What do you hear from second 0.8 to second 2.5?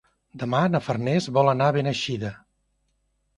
Farners vol anar a Beneixida.